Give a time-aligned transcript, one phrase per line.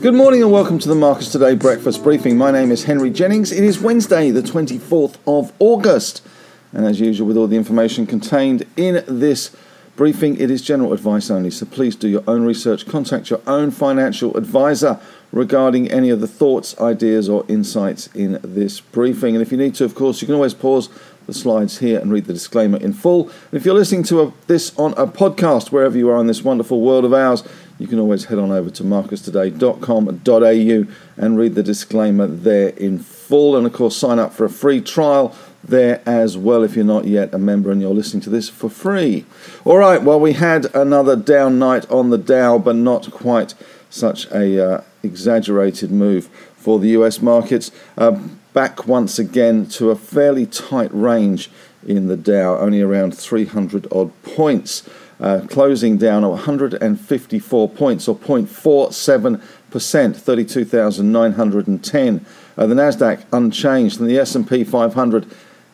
[0.00, 2.38] Good morning and welcome to the Marcus Today Breakfast Briefing.
[2.38, 3.52] My name is Henry Jennings.
[3.52, 6.26] It is Wednesday, the 24th of August.
[6.72, 9.54] And as usual, with all the information contained in this
[9.96, 11.50] briefing, it is general advice only.
[11.50, 14.98] So please do your own research, contact your own financial advisor
[15.32, 19.34] regarding any of the thoughts, ideas, or insights in this briefing.
[19.34, 20.88] And if you need to, of course, you can always pause
[21.26, 23.28] the slides here and read the disclaimer in full.
[23.28, 26.42] And if you're listening to a, this on a podcast, wherever you are in this
[26.42, 27.44] wonderful world of ours,
[27.78, 33.56] you can always head on over to marcustoday.com.au and read the disclaimer there in full.
[33.56, 37.04] And of course, sign up for a free trial there as well if you're not
[37.04, 39.24] yet a member and you're listening to this for free.
[39.64, 43.54] All right, well, we had another down night on the Dow, but not quite
[43.90, 46.26] such a uh, exaggerated move
[46.56, 47.72] for the US markets.
[47.98, 48.12] Uh,
[48.52, 51.50] back once again to a fairly tight range
[51.86, 54.88] in the Dow, only around 300 odd points
[55.20, 62.26] uh, closing down 154 points or 0.47%, 32,910.
[62.56, 65.26] Uh, the Nasdaq unchanged, and the S&P 500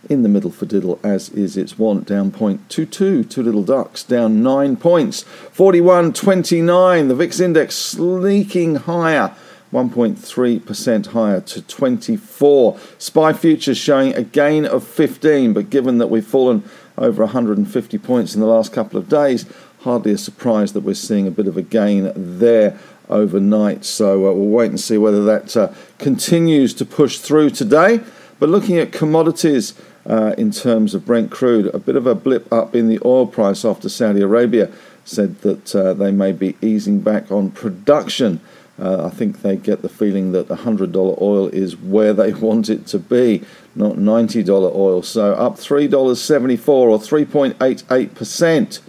[0.09, 3.29] in the middle for diddle, as is its wont, down 0.22.
[3.29, 7.09] Two little ducks down nine points, 41.29.
[7.09, 9.35] The VIX index sneaking higher.
[9.73, 12.79] 1.3% higher to 24.
[12.99, 16.63] SPI futures showing a gain of 15, but given that we've fallen
[16.99, 19.47] over 150 points in the last couple of days.
[19.81, 23.85] Hardly a surprise that we're seeing a bit of a gain there overnight.
[23.85, 28.01] So uh, we'll wait and see whether that uh, continues to push through today.
[28.39, 29.75] But looking at commodities
[30.09, 33.27] uh, in terms of Brent crude, a bit of a blip up in the oil
[33.27, 34.71] price after Saudi Arabia
[35.05, 38.41] said that uh, they may be easing back on production.
[38.79, 42.87] Uh, I think they get the feeling that $100 oil is where they want it
[42.89, 43.43] to be,
[43.75, 45.03] not $90 oil.
[45.03, 48.81] So up $3.74 or 3.88%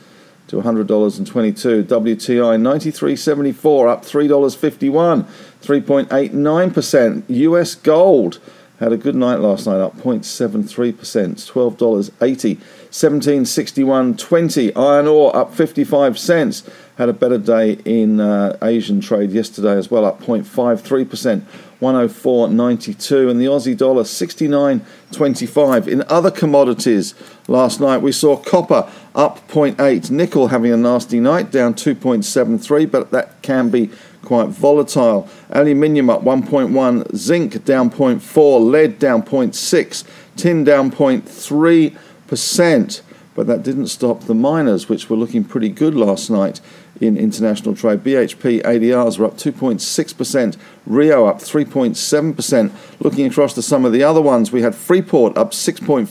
[0.47, 1.83] to $100.22.
[1.83, 5.25] WTI 93.74 up $3.51,
[5.61, 7.23] 3.89%.
[7.29, 8.39] US gold
[8.79, 12.57] had a good night last night, up 0.73%, $12.80,
[12.91, 14.71] 1761.20.
[14.77, 16.63] Iron ore up 55 cents.
[16.97, 21.41] Had a better day in uh, Asian trade yesterday as well, up 0.53%,
[21.79, 25.87] 104.92, and the Aussie dollar 69.25.
[25.87, 27.13] In other commodities,
[27.47, 33.11] last night we saw copper up 0.8, nickel having a nasty night, down 2.73, but
[33.11, 33.91] that can be
[34.23, 35.27] quite volatile.
[35.49, 40.03] Aluminium up 1.1, zinc down 0.4, lead down 0.6,
[40.35, 43.01] tin down 0.3%.
[43.35, 46.61] But that didn't stop the miners, which were looking pretty good last night
[47.01, 48.03] in international trade.
[48.03, 52.71] BHP ADRs were up 2.6%, Rio up 3.7%.
[52.99, 56.07] Looking across to some of the other ones, we had Freeport up 6.5,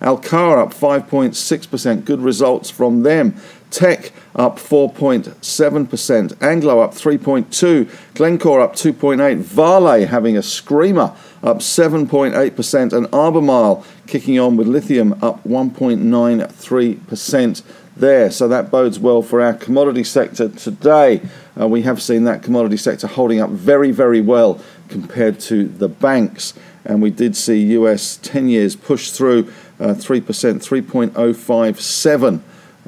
[0.00, 2.04] Alcoa up 5.6%.
[2.04, 3.34] Good results from them.
[3.70, 7.88] Teck up 4.7%, Anglo up 3.2%.
[8.14, 9.38] Glencore up 2.8%.
[9.38, 17.62] Vale having a screamer up 7.8%, and Albemarle kicking on with lithium up 1.93%
[18.00, 18.30] there.
[18.30, 21.22] So that bodes well for our commodity sector today.
[21.58, 25.88] Uh, we have seen that commodity sector holding up very, very well compared to the
[25.88, 26.54] banks.
[26.84, 32.40] And we did see US 10 years push through uh, 3%, 3.057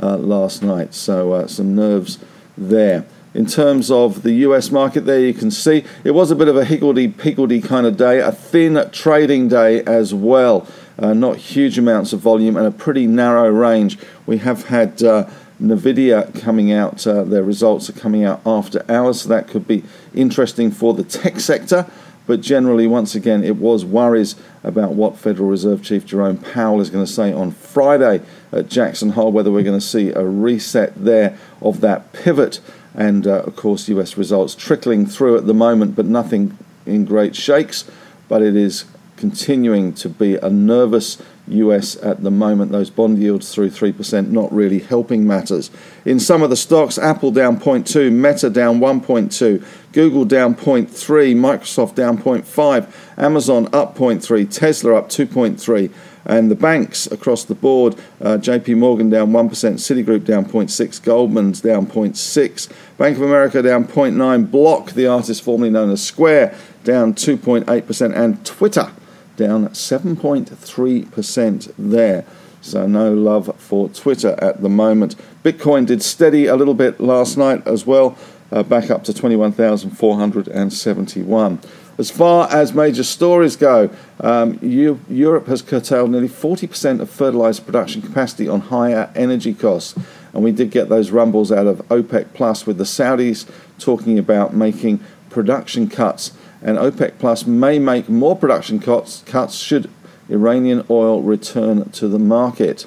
[0.03, 0.95] uh, last night.
[0.95, 2.19] So uh, some nerves
[2.57, 3.05] there.
[3.35, 6.57] In terms of the US market, there you can see it was a bit of
[6.57, 10.67] a higgledy piggledy kind of day, a thin trading day as well
[10.99, 13.99] uh, not huge amounts of volume, and a pretty narrow range.
[14.27, 15.29] We have had uh,
[15.61, 19.85] Nvidia coming out, uh, their results are coming out after hours, so that could be
[20.15, 21.87] interesting for the tech sector.
[22.27, 26.89] But generally, once again, it was worries about what Federal Reserve Chief Jerome Powell is
[26.89, 30.93] going to say on Friday at Jackson Hole, whether we're going to see a reset
[30.97, 32.61] there of that pivot.
[32.95, 37.35] And uh, of course, US results trickling through at the moment, but nothing in great
[37.35, 37.91] shakes.
[38.29, 38.85] But it is
[39.23, 41.17] continuing to be a nervous
[41.47, 42.73] US at the moment.
[42.73, 45.71] Those bond yields through 3% not really helping matters.
[46.05, 50.89] In some of the stocks, Apple down 0.2, Meta down 1.2, Google down 0.3,
[51.37, 55.93] Microsoft down 0.5, Amazon up 0.3, Tesla up 2.3.
[56.25, 61.61] And the banks across the board, uh, JP Morgan down 1%, Citigroup down 0.6, Goldman's
[61.61, 67.15] down 0.6, Bank of America down 0.9, Block, the artist formerly known as Square, down
[67.15, 68.91] 2.8%, and Twitter
[69.37, 72.25] down 7.3% there.
[72.61, 75.17] So no love for Twitter at the moment.
[75.43, 78.17] Bitcoin did steady a little bit last night as well,
[78.53, 81.59] uh, back up to 21,471.
[81.99, 83.91] As far as major stories go,
[84.21, 89.95] um, Europe has curtailed nearly 40% of fertilizer production capacity on higher energy costs.
[90.33, 93.47] And we did get those rumbles out of OPEC Plus with the Saudis
[93.79, 96.33] talking about making production cuts.
[96.63, 99.91] And OPEC Plus may make more production cuts, cuts should
[100.31, 102.87] Iranian oil return to the market.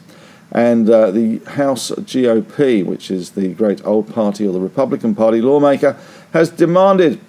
[0.51, 5.41] And uh, the House GOP, which is the great old party or the Republican Party
[5.41, 5.97] lawmaker,
[6.31, 7.19] has demanded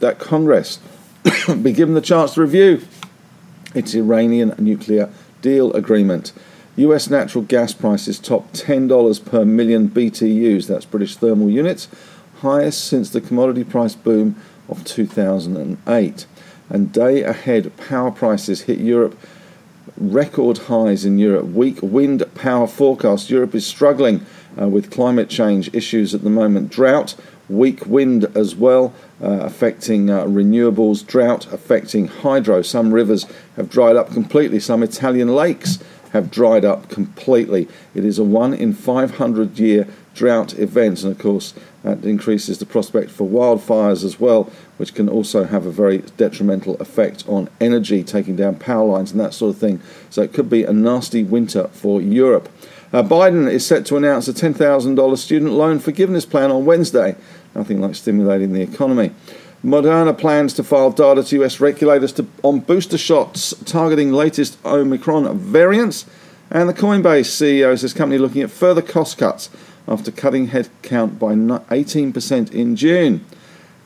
[0.00, 0.80] that Congress
[1.62, 2.82] be given the chance to review
[3.74, 5.10] its Iranian nuclear
[5.42, 6.32] deal agreement.
[6.76, 11.88] US natural gas prices top $10 per million BTUs, that's British thermal units,
[12.38, 14.34] highest since the commodity price boom
[14.70, 16.26] of 2008.
[16.68, 19.18] And day ahead power prices hit Europe
[19.96, 21.46] record highs in Europe.
[21.46, 23.30] Weak wind power forecast.
[23.30, 24.24] Europe is struggling
[24.60, 26.70] uh, with climate change issues at the moment.
[26.70, 27.14] Drought,
[27.48, 31.06] weak wind as well, uh, affecting uh, renewables.
[31.06, 32.62] Drought affecting hydro.
[32.62, 33.26] Some rivers
[33.56, 34.60] have dried up completely.
[34.60, 35.78] Some Italian lakes
[36.12, 37.68] have dried up completely.
[37.94, 42.66] It is a one in 500 year drought event, and of course, that increases the
[42.66, 48.04] prospect for wildfires as well, which can also have a very detrimental effect on energy,
[48.04, 49.80] taking down power lines and that sort of thing.
[50.10, 52.48] So it could be a nasty winter for Europe.
[52.92, 57.16] Uh, Biden is set to announce a $10,000 student loan forgiveness plan on Wednesday.
[57.54, 59.12] Nothing like stimulating the economy.
[59.64, 65.38] Moderna plans to file data to US regulators to, on booster shots targeting latest Omicron
[65.38, 66.06] variants.
[66.50, 69.50] And the Coinbase CEO says company looking at further cost cuts
[69.90, 73.24] after cutting headcount by 18% in June.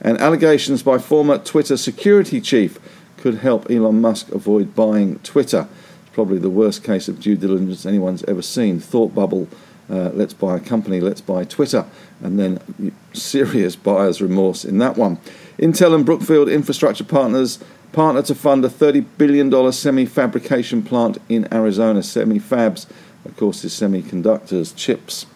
[0.00, 2.78] And allegations by former Twitter security chief
[3.16, 5.66] could help Elon Musk avoid buying Twitter.
[6.12, 8.80] Probably the worst case of due diligence anyone's ever seen.
[8.80, 9.48] Thought bubble,
[9.88, 11.86] uh, let's buy a company, let's buy Twitter,
[12.22, 15.18] and then serious buyer's remorse in that one.
[15.58, 17.58] Intel and Brookfield Infrastructure Partners
[17.92, 22.02] partner to fund a $30 billion semi fabrication plant in Arizona.
[22.02, 22.86] Semi fabs,
[23.24, 25.26] of course, is semiconductors, chips.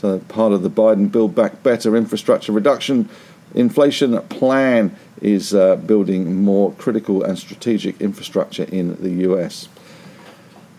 [0.00, 3.08] So, part of the Biden Build Back Better infrastructure reduction
[3.52, 9.68] inflation plan is uh, building more critical and strategic infrastructure in the US.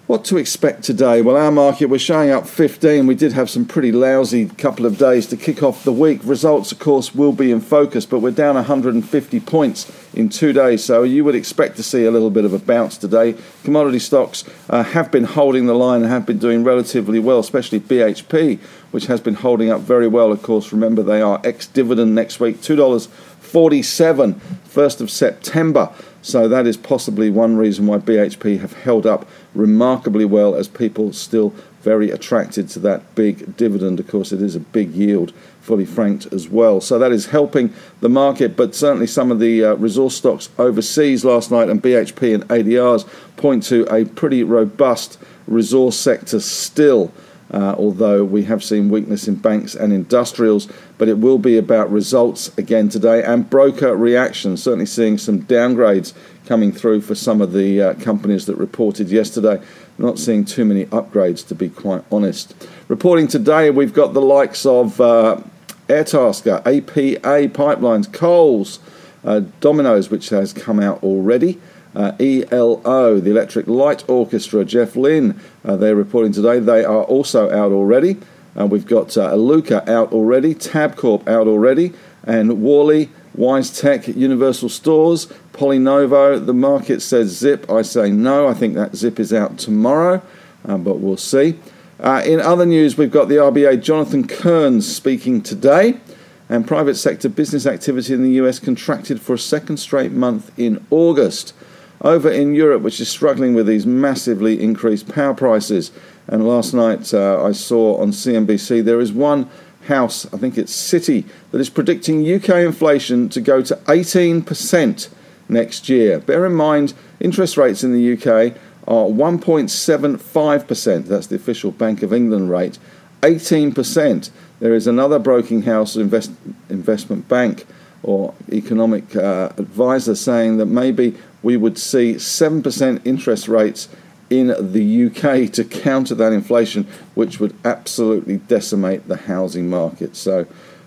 [0.09, 1.21] What to expect today?
[1.21, 3.05] Well, our market was showing up 15.
[3.05, 6.21] We did have some pretty lousy couple of days to kick off the week.
[6.23, 10.83] Results, of course, will be in focus, but we're down 150 points in two days,
[10.83, 13.35] so you would expect to see a little bit of a bounce today.
[13.63, 17.79] Commodity stocks uh, have been holding the line and have been doing relatively well, especially
[17.79, 18.57] BHP,
[18.89, 20.31] which has been holding up very well.
[20.31, 25.93] Of course, remember they are ex dividend next week, $2.47, 1st of September.
[26.21, 31.13] So that is possibly one reason why BHP have held up remarkably well as people
[31.13, 33.99] still very attracted to that big dividend.
[33.99, 35.31] Of course, it is a big yield,
[35.61, 36.81] fully franked as well.
[36.81, 41.23] So that is helping the market, but certainly some of the uh, resource stocks overseas
[41.23, 43.07] last night and BHP and ADRs
[43.37, 45.17] point to a pretty robust
[45.47, 47.11] resource sector still.
[47.51, 50.67] Uh, although we have seen weakness in banks and industrials,
[50.99, 54.61] but it will be about results again today and broker reactions.
[54.61, 56.13] Certainly seeing some downgrades
[56.45, 59.61] coming through for some of the uh, companies that reported yesterday.
[59.97, 62.55] Not seeing too many upgrades, to be quite honest.
[62.87, 65.41] Reporting today, we've got the likes of uh,
[65.87, 68.79] Airtasker, APA Pipelines, Coles,
[69.23, 71.59] uh, Domino's, which has come out already.
[71.95, 76.59] Uh, ELO, the Electric Light Orchestra, Jeff Lynne, uh, they're reporting today.
[76.59, 78.17] They are also out already.
[78.59, 81.93] Uh, we've got uh, Iluka out already, Tabcorp out already,
[82.23, 86.45] and Worley, WiseTech, Universal Stores, PolyNovo.
[86.45, 87.69] The market says Zip.
[87.69, 88.47] I say no.
[88.47, 90.21] I think that Zip is out tomorrow,
[90.67, 91.59] uh, but we'll see.
[91.99, 95.99] Uh, in other news, we've got the RBA Jonathan Kearns speaking today
[96.47, 100.85] and private sector business activity in the US contracted for a second straight month in
[100.89, 101.53] August.
[102.01, 105.91] Over in Europe, which is struggling with these massively increased power prices,
[106.27, 109.49] and last night uh, I saw on CNBC there is one
[109.87, 115.09] house, I think it's Citi, that is predicting UK inflation to go to 18%
[115.49, 116.19] next year.
[116.19, 118.55] Bear in mind, interest rates in the UK
[118.87, 122.79] are 1.75%, that's the official Bank of England rate.
[123.21, 124.29] 18%.
[124.59, 126.31] There is another broking house invest,
[126.69, 127.65] investment bank
[128.03, 133.87] or economic uh, advisor saying that maybe we would see 7% interest rates
[134.29, 140.15] in the UK to counter that inflation, which would absolutely decimate the housing market.
[140.15, 140.45] So,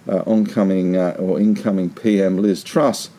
[0.08, 3.10] uh, oncoming uh, or incoming PM Liz Truss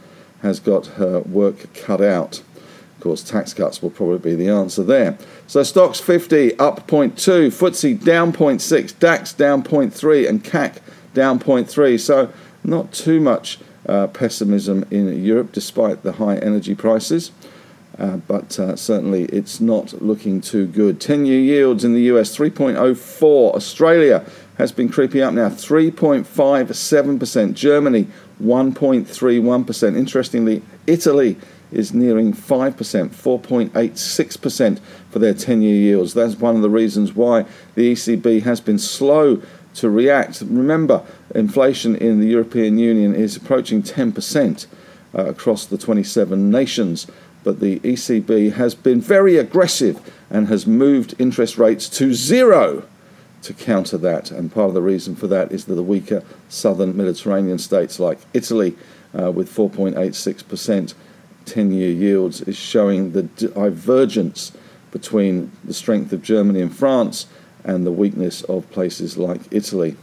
[0.41, 2.39] has got her work cut out.
[2.39, 5.17] Of course, tax cuts will probably be the answer there.
[5.47, 10.77] So, Stoxx 50 up 0.2, FTSE down 0.6, DAX down 0.3, and CAC
[11.13, 11.99] down 0.3.
[11.99, 12.31] So,
[12.63, 17.31] not too much uh, pessimism in Europe despite the high energy prices.
[17.97, 20.99] Uh, but uh, certainly it's not looking too good.
[20.99, 23.53] 10 year yields in the US 3.04.
[23.53, 24.25] Australia
[24.57, 27.53] has been creeping up now 3.57%.
[27.53, 28.07] Germany
[28.41, 29.95] 1.31%.
[29.95, 31.37] Interestingly, Italy
[31.71, 36.13] is nearing 5%, 4.86% for their 10 year yields.
[36.13, 39.41] That's one of the reasons why the ECB has been slow
[39.75, 40.41] to react.
[40.41, 41.03] Remember,
[41.33, 44.67] inflation in the European Union is approaching 10%
[45.15, 47.07] uh, across the 27 nations,
[47.43, 49.99] but the ECB has been very aggressive
[50.29, 52.83] and has moved interest rates to zero
[53.41, 54.31] to counter that.
[54.31, 58.19] And part of the reason for that is that the weaker southern Mediterranean states like
[58.33, 58.75] Italy,
[59.17, 60.93] uh, with 4.86%
[61.45, 64.53] 10 year yields, is showing the divergence
[64.91, 67.27] between the strength of Germany and France
[67.63, 69.95] and the weakness of places like Italy.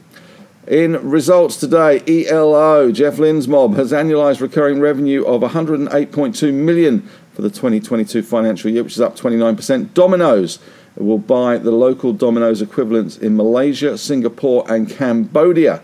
[0.67, 7.43] In results today, ELO, Jeff Lynne's mob, has annualized recurring revenue of 108.2 million for
[7.43, 9.95] the 2022 financial year, which is up 29%.
[9.95, 10.59] Domino's
[10.97, 15.83] will buy the local Domino's equivalents in Malaysia, Singapore, and Cambodia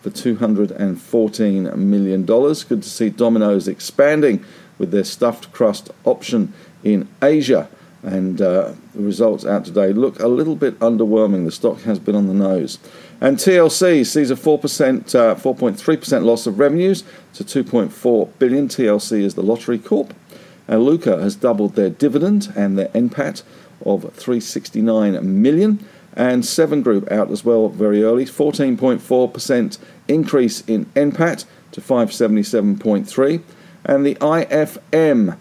[0.00, 2.24] for $214 million.
[2.24, 4.44] Good to see Domino's expanding
[4.78, 6.52] with their stuffed crust option
[6.82, 7.68] in Asia.
[8.04, 11.46] And uh, the results out today look a little bit underwhelming.
[11.46, 12.78] The stock has been on the nose.
[13.18, 18.68] And TLC sees a 4%, uh, 4.3% loss of revenues to 2.4 billion.
[18.68, 20.12] TLC is the Lottery Corp.
[20.68, 23.42] And Iluka has doubled their dividend and their NPAT
[23.86, 25.86] of 369 million.
[26.12, 33.42] And Seven Group out as well very early, 14.4% increase in NPAT to 577.3.
[33.86, 35.38] And the IFM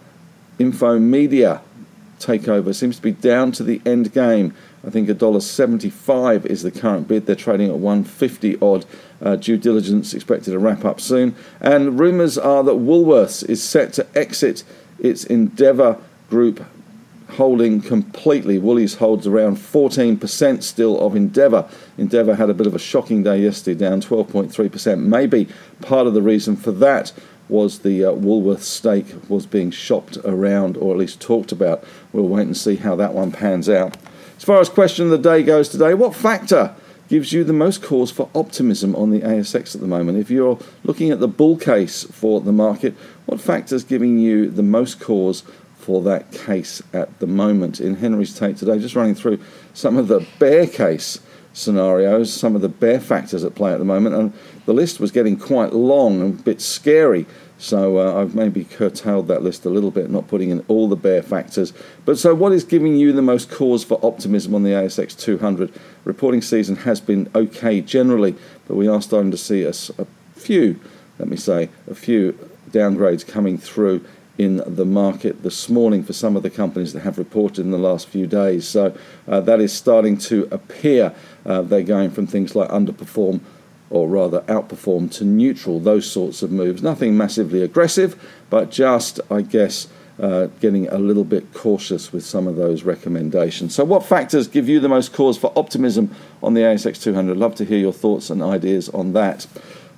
[0.60, 1.62] Infomedia
[2.26, 4.54] takeover seems to be down to the end game.
[4.86, 7.26] I think $1.75 is the current bid.
[7.26, 8.86] They're trading at 150 odd.
[9.22, 11.34] Uh, due diligence expected to wrap up soon.
[11.62, 14.66] And rumours are that Woolworths is set to exit
[15.00, 15.98] its Endeavour
[16.30, 16.66] Group
[17.30, 18.58] holding completely.
[18.58, 21.70] Woolies holds around 14% still of Endeavour.
[21.98, 25.00] Endeavour had a bit of a shocking day yesterday, down 12.3%.
[25.00, 25.48] Maybe
[25.82, 27.12] part of the reason for that
[27.50, 31.84] was the uh, Woolworth stake was being shopped around or at least talked about.
[32.12, 33.98] We'll wait and see how that one pans out.
[34.38, 36.76] As far as question of the day goes today, what factor
[37.10, 40.18] gives you the most cause for optimism on the ASX at the moment?
[40.18, 42.96] If you're looking at the bull case for the market,
[43.26, 45.44] what factor is giving you the most cause
[45.76, 47.80] for that case at the moment?
[47.80, 49.40] In Henry's take today, just running through
[49.74, 51.20] some of the bear case
[51.54, 54.34] scenarios, some of the bear factors at play at the moment, and
[54.66, 57.26] the list was getting quite long and a bit scary.
[57.58, 60.98] So uh, I've maybe curtailed that list a little bit, not putting in all the
[60.98, 61.72] bear factors.
[62.04, 65.72] But so, what is giving you the most cause for optimism on the ASX 200?
[66.04, 68.36] Reporting season has been okay generally,
[68.68, 70.06] but we are starting to see a, a
[70.36, 70.80] few,
[71.20, 72.38] let me say, a few
[72.72, 74.04] downgrades coming through
[74.38, 77.78] in the market this morning for some of the companies that have reported in the
[77.78, 78.68] last few days.
[78.68, 78.96] So
[79.28, 81.14] uh, that is starting to appear.
[81.46, 83.42] Uh, they're going from things like underperform
[83.90, 86.82] or rather outperform to neutral, those sorts of moves.
[86.82, 89.88] Nothing massively aggressive, but just, I guess,
[90.20, 93.76] uh, getting a little bit cautious with some of those recommendations.
[93.76, 97.38] So, what factors give you the most cause for optimism on the ASX 200?
[97.38, 99.48] Love to hear your thoughts and ideas on that.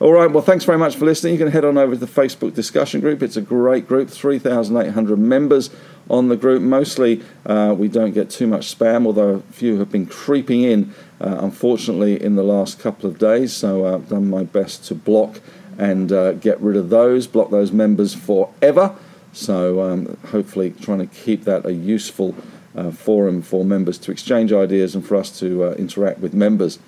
[0.02, 1.34] All right, well, thanks very much for listening.
[1.34, 3.24] You can head on over to the Facebook discussion group.
[3.24, 5.70] It's a great group, 3,800 members
[6.10, 6.62] on the group.
[6.62, 10.94] Mostly, uh, we don't get too much spam, although a few have been creeping in
[11.22, 13.54] uh, unfortunately, in the last couple of days.
[13.54, 15.40] So uh, I've done my best to block
[15.78, 18.96] and uh, get rid of those, block those members forever.
[19.32, 22.36] So um, hopefully, trying to keep that a useful
[22.76, 26.80] uh, forum for members to exchange ideas and for us to uh, interact with members.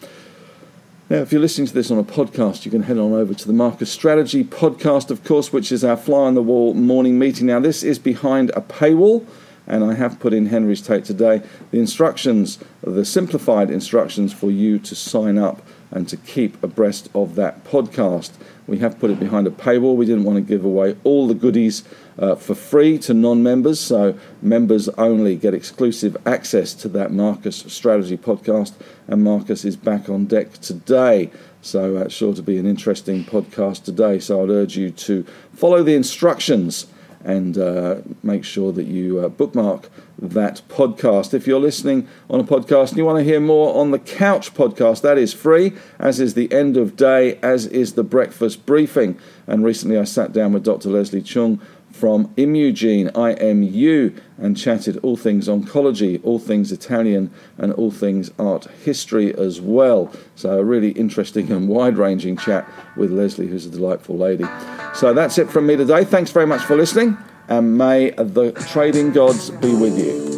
[1.09, 3.47] Now, if you're listening to this on a podcast, you can head on over to
[3.47, 7.47] the Marcus Strategy podcast, of course, which is our fly on the wall morning meeting.
[7.47, 9.25] Now, this is behind a paywall
[9.67, 14.79] and I have put in Henry's take today the instructions, the simplified instructions for you
[14.79, 18.31] to sign up and to keep abreast of that podcast.
[18.67, 19.95] We have put it behind a paywall.
[19.95, 21.83] We didn't want to give away all the goodies
[22.19, 27.57] uh, for free to non members, so members only get exclusive access to that Marcus
[27.67, 28.73] Strategy podcast.
[29.07, 31.31] And Marcus is back on deck today.
[31.61, 34.19] So, uh, sure to be an interesting podcast today.
[34.19, 36.87] So, I'd urge you to follow the instructions
[37.27, 41.33] and uh, make sure that you uh, bookmark that podcast.
[41.33, 44.53] If you're listening on a podcast and you want to hear more on the Couch
[44.53, 49.19] podcast, that is free, as is the end of day, as is the breakfast briefing.
[49.45, 50.87] And recently I sat down with Dr.
[50.87, 51.61] Leslee Chong
[51.97, 58.65] from Imugene, IMU, and chatted all things oncology, all things Italian, and all things art
[58.83, 60.11] history as well.
[60.35, 64.45] So, a really interesting and wide ranging chat with Leslee, who's a delightful lady.
[64.93, 66.05] So, that's it from me today.
[66.05, 70.36] Thanks very much for listening, and may the trading gods be with you.